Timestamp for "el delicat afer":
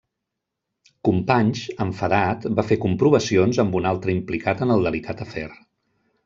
4.79-5.47